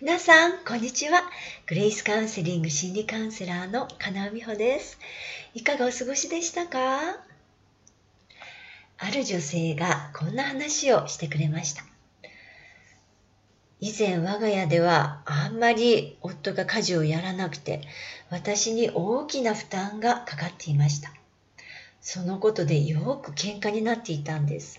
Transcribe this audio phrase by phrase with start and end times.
[0.00, 1.22] 皆さん、こんにちは。
[1.66, 4.96] グレイスカウンセリング心理カウンセラーの金尾美穂です。
[5.54, 7.16] いかがお過ごしでしたか？
[8.96, 11.82] ある女性がこんな話をしてくれました。
[13.80, 17.80] 以前我が家ではあんまり夫が家事をやらなくて
[18.30, 21.12] 私に大きな負担がかかっていました。
[22.00, 24.78] そのことでよく喧嘩になっていたんです。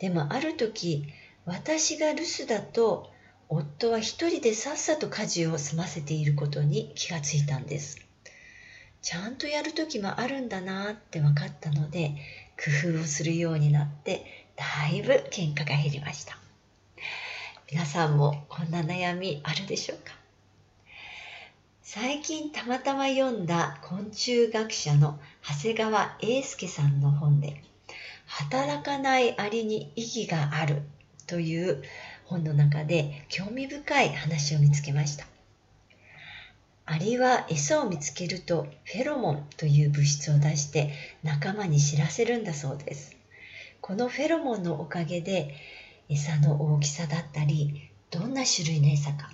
[0.00, 1.04] でもある時
[1.46, 3.13] 私が留守だと
[3.48, 7.98] 夫は一人でさっさと家事を済ませていることに気がついたんです。
[9.02, 12.14] ちゃんとやる時もあるんだなって分かったので
[12.56, 14.24] 工夫をするようになって
[14.56, 16.38] だいぶ喧嘩が減りました。
[17.70, 20.14] 皆さんもこんな悩みあるでしょうか？
[21.82, 27.62] 最近たまたま読んだ昆虫学者の長谷川英介さんの本で
[28.26, 30.82] 働かないアリに意義がある
[31.26, 31.82] という
[32.24, 35.26] 本の中で興味深い話を見つけました。
[36.86, 43.16] アリは餌を見つけるとフェロモンという物質を出して仲間に知らせるんだそうです。
[43.80, 45.54] このフェロモンのおかげで
[46.08, 49.30] 餌の大きさだったり、どんな種類の餌か、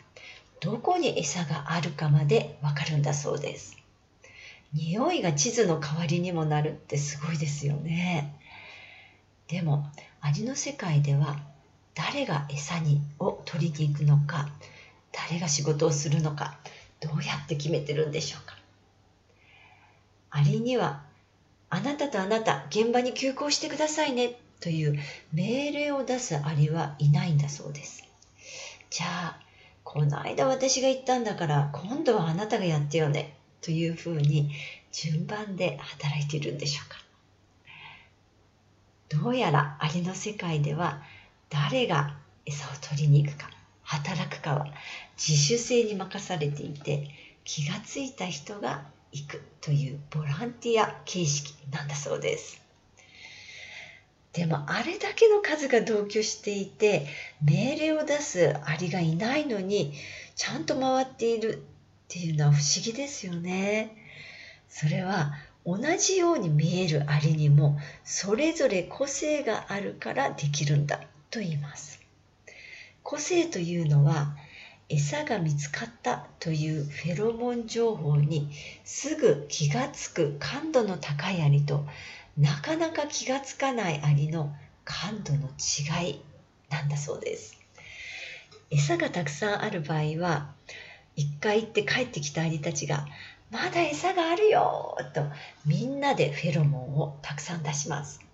[0.60, 3.76] どこに餌があるかまでわかるんだそうです。
[4.72, 8.34] 匂いが地図の代わりにもなるってすごいですよね。
[9.48, 11.40] でも、アリの世界では
[12.00, 14.48] 誰が餌にを取りに行くのか
[15.12, 16.56] 誰が仕事をするのか
[17.00, 18.56] どうやって決めてるんでしょうか。
[20.30, 21.02] アリには
[21.68, 24.98] あなたとあなた現場に急行してくださいねという
[25.32, 28.04] 命令を出すアリはいないんだそうです。
[28.88, 29.40] じゃあ
[29.84, 34.50] この間私が言ったんだから今度はあなたがやってよねというふうに
[34.92, 36.96] 順番で働いているんでしょうか。
[39.22, 41.02] どうやらアリの世界では
[41.50, 43.50] 誰が餌を取りに行くか
[43.82, 44.66] 働くかは
[45.16, 47.10] 自主性に任されていて
[47.44, 52.60] 気がついた人が行くというボランティア形式なんだそうです。
[54.32, 57.06] でもあれだけの数が同居していて
[57.42, 59.92] 命令を出すアリがいないのに
[60.36, 61.58] ちゃんと回っているっ
[62.06, 63.96] ていうのは不思議ですよね。
[64.68, 65.32] それは
[65.66, 71.00] 同じように見えるアリにもそれぞれ個性があるからできるんだ。
[71.30, 72.00] と言います。
[73.02, 74.34] 個性というのは
[74.88, 78.50] 餌が見つかったというフェロモン情報に
[78.84, 81.86] すぐ気がつく感度の高いアリと
[82.36, 84.54] なかなか気がつかないアリの
[84.84, 86.20] 感度の違い
[86.68, 87.56] なんだそうです。
[88.70, 90.52] 餌がたくさんある場合は
[91.16, 93.06] 一回行って帰ってきたアリたちが
[93.50, 95.22] まだ餌があるよと
[95.66, 98.29] みんなでフェロモンをたくさん出します。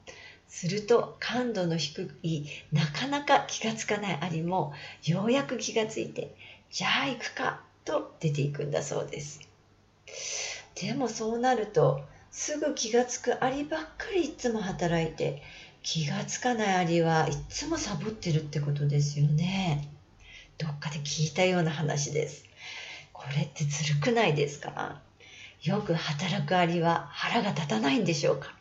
[0.48, 4.72] すると感度の低いなかなか気がつかないアリも
[5.04, 6.34] ようやく気がついて
[6.70, 9.40] じゃあ行くかと出ていくんだそうです。
[10.74, 15.42] でもそうなるとすぐ気がつくアリばっかりいつも働いて
[15.82, 19.88] 気がつかないアリはいつもサボってるってことですよね。
[20.58, 22.44] どっかで聞いたような話です。
[23.12, 25.00] これってずるくないですか？
[25.62, 28.54] よく働くアリは腹が立たないんでしょうか？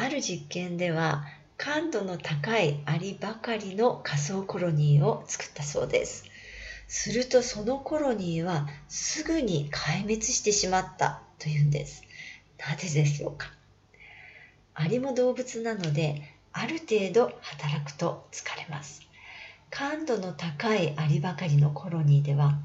[0.00, 1.24] ある実験では
[1.56, 6.24] 感度の高いアリばかりの仮想コロニーを作ったそうです。
[6.86, 12.04] するとそのコロニーはすぐに壊滅してしまったというんです。
[12.58, 13.52] なぜでしょうか？
[14.74, 16.22] アリも動物なので
[16.52, 19.02] ある程度働くと疲れます。
[19.68, 22.56] 感度の高いアリばかりのコロニーでは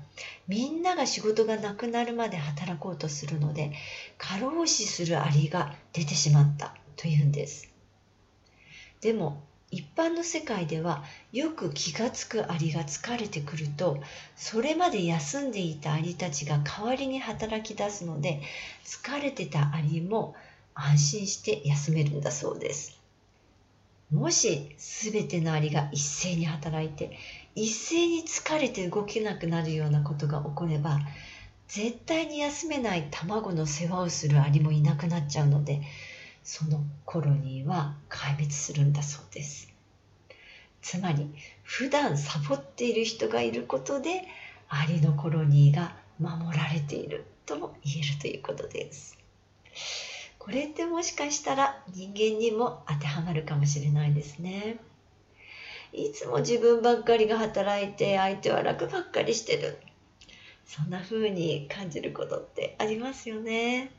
[0.47, 3.71] みんなが仕事がなくなるまで働こうとするので
[4.19, 7.69] 過労死するアリが出てしまったというんです。
[9.01, 13.97] でも一般の世界ではよく気がつくアリが疲れてくると
[14.35, 18.41] それまで休んでいたアリたちが代わりに働き出すので
[18.85, 20.35] 疲れてたアリも
[20.75, 22.99] 安心して休めるんだそうです。
[24.11, 27.17] もし全てのアリが一斉に働いて
[27.55, 30.99] 一斉に疲れて動けなくなるようなことが起これば
[31.67, 35.81] 絶対に休めない卵の世話をするアリもいなくなっちゃうので
[36.43, 39.73] そのコロニーは壊滅するんだそうです。
[40.81, 41.29] つまり
[41.63, 44.23] 普段サボっている人がいることで
[44.67, 49.17] アリのコロニーが守られているとも言えるということです。
[50.37, 54.77] これってもしかしたら人間にも当てはまるかもしれないですね。
[55.93, 59.77] いつも自分ばっかりが働いて相手は楽ばっかりしてる。
[60.65, 63.91] そんな風に感じることってありますよね。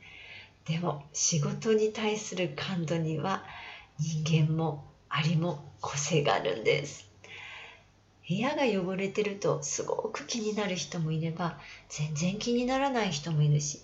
[0.65, 3.45] でも仕事に対する感度には
[3.99, 7.07] 人間もアリも個性があるんです。
[8.27, 11.59] 部屋が汚れてるとすごく気になる人もいれば
[11.89, 13.79] 全然気にならない人もいるし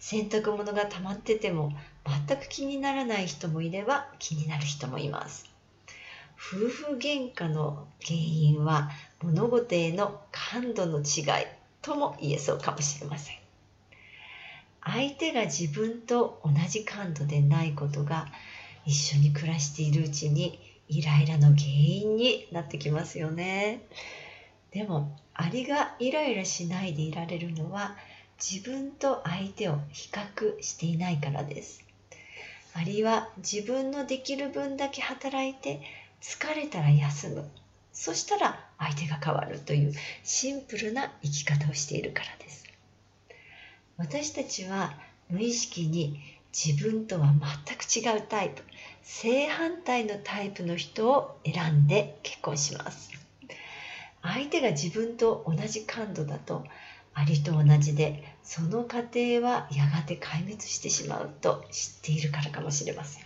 [0.00, 1.72] 洗濯物が溜まってても
[2.26, 5.48] 全く気にならない人もいれば気になる人もいます。
[6.36, 8.90] 夫婦喧嘩の原因は
[9.22, 11.46] 物事への感度の違い
[11.80, 13.43] とも言えそうかもしれません。
[14.84, 18.26] 相手が自分と同じ感度でないことが
[18.84, 23.80] 一緒に暮らしているうちにイライラの原因になってきますよね。
[24.72, 27.96] でもアリがイライラしないでいられるのは
[28.38, 31.82] 自分と相手を比較していないからです。
[32.74, 35.80] アリは自分のできる分だけ働いて
[36.20, 37.48] 疲れたら休む。
[37.92, 39.92] そしたら相手が変わるという
[40.24, 42.63] シンプルな生き方をしているからです。
[43.96, 44.94] 私たちは
[45.28, 46.20] 無意識に
[46.52, 47.32] 自分とは
[47.66, 48.62] 全く違うタイプ
[49.02, 53.10] 正反対のタイプの人を選んで結婚します。
[54.22, 56.64] 相手が自分と同じ感度だと
[57.12, 63.24] アリと同じでその過程はやがて壊滅してしまうと知っているからかもしれません。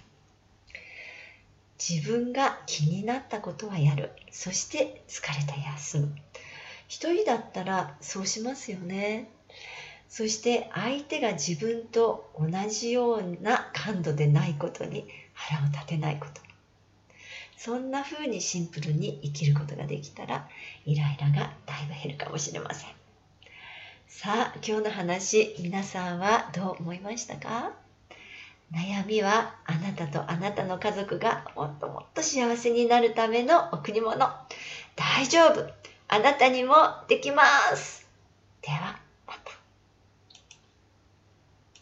[1.78, 4.10] 自分が気になったことはやる。
[4.30, 6.14] そして疲れた休む。
[6.88, 9.30] 一人だったらそうしますよね。
[10.08, 16.40] そして相手が自分と同じような感度でないことに腹を立てないこと。
[17.56, 20.48] そんな風にシンプルに生きることができたら
[20.86, 22.90] イライラがだいぶ減るかもしれません。
[24.06, 27.72] さあ今日の話皆さんはどう思いましたか？
[28.72, 34.18] 悩みはあなたとあなたの家族がもっともっと幸せになるための贈り物。
[34.96, 35.68] 大丈夫。
[36.08, 36.74] あなたにも
[37.08, 37.44] できま
[37.74, 38.06] す。
[38.62, 38.97] では